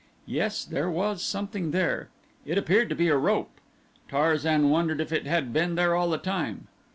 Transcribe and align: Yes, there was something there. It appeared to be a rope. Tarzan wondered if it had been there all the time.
Yes, 0.25 0.65
there 0.65 0.89
was 0.89 1.21
something 1.21 1.69
there. 1.69 2.09
It 2.43 2.57
appeared 2.57 2.89
to 2.89 2.95
be 2.95 3.07
a 3.09 3.15
rope. 3.17 3.51
Tarzan 4.09 4.71
wondered 4.71 4.99
if 4.99 5.11
it 5.11 5.27
had 5.27 5.53
been 5.53 5.75
there 5.75 5.93
all 5.93 6.09
the 6.09 6.17
time. 6.17 6.65